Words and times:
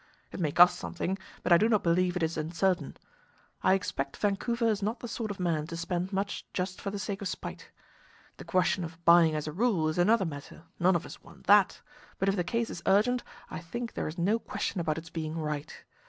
It 0.31 0.39
may 0.39 0.51
cost 0.51 0.79
something, 0.79 1.15
but 1.43 1.51
I 1.53 1.59
do 1.59 1.69
not 1.69 1.83
believe 1.83 2.15
it 2.15 2.23
is 2.23 2.35
uncertain. 2.35 2.97
I 3.61 3.75
expect 3.75 4.17
Vancouver 4.17 4.65
is 4.67 4.81
not 4.81 4.99
the 4.99 5.07
sort 5.07 5.29
of 5.29 5.39
man 5.39 5.67
to 5.67 5.77
spend 5.77 6.11
much 6.11 6.43
just 6.53 6.81
for 6.81 6.89
the 6.89 6.97
sake 6.97 7.21
of 7.21 7.27
spite. 7.27 7.69
The 8.37 8.43
question 8.43 8.83
of 8.83 9.05
buying 9.05 9.35
as 9.35 9.45
a 9.45 9.51
rule 9.51 9.87
is 9.89 9.99
another 9.99 10.25
matter. 10.25 10.63
None 10.79 10.95
of 10.95 11.05
us 11.05 11.21
want 11.21 11.45
that; 11.45 11.81
but 12.17 12.27
if 12.29 12.35
the 12.35 12.43
case 12.43 12.71
is 12.71 12.81
urgent 12.87 13.23
I 13.51 13.59
think 13.59 13.93
there 13.93 14.07
is 14.07 14.17
no 14.17 14.39
question 14.39 14.81
about 14.81 14.97
its 14.97 15.11
being 15.11 15.37
right. 15.37 15.83